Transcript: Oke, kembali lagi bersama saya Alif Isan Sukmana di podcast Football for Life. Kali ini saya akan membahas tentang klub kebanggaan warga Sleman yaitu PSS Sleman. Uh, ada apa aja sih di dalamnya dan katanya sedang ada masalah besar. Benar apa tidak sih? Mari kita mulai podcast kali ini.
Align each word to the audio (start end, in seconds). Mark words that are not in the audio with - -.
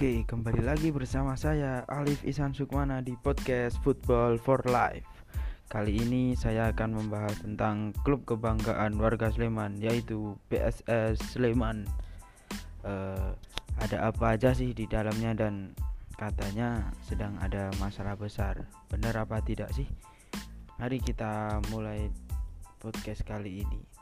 Oke, 0.00 0.24
kembali 0.24 0.64
lagi 0.64 0.88
bersama 0.96 1.36
saya 1.36 1.84
Alif 1.84 2.24
Isan 2.24 2.56
Sukmana 2.56 3.04
di 3.04 3.20
podcast 3.20 3.76
Football 3.84 4.40
for 4.40 4.64
Life. 4.64 5.04
Kali 5.68 6.00
ini 6.00 6.32
saya 6.32 6.72
akan 6.72 7.04
membahas 7.04 7.36
tentang 7.44 7.92
klub 8.00 8.24
kebanggaan 8.24 8.96
warga 8.96 9.28
Sleman 9.28 9.76
yaitu 9.76 10.40
PSS 10.48 11.20
Sleman. 11.36 11.84
Uh, 12.80 13.36
ada 13.76 14.08
apa 14.08 14.40
aja 14.40 14.56
sih 14.56 14.72
di 14.72 14.88
dalamnya 14.88 15.36
dan 15.36 15.76
katanya 16.16 16.96
sedang 17.04 17.36
ada 17.36 17.68
masalah 17.76 18.16
besar. 18.16 18.56
Benar 18.88 19.28
apa 19.28 19.44
tidak 19.44 19.68
sih? 19.76 19.84
Mari 20.80 20.96
kita 21.04 21.60
mulai 21.68 22.08
podcast 22.80 23.20
kali 23.28 23.68
ini. 23.68 23.99